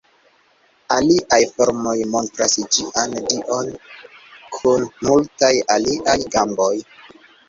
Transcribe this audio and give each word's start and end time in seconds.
Aliaj 0.93 1.37
formoj 1.57 1.91
montras 2.13 2.55
ĝian 2.77 3.13
dion 3.33 3.69
kun 4.55 4.87
multaj 5.09 5.51
aliaj 5.75 6.17
gamboj. 6.37 6.71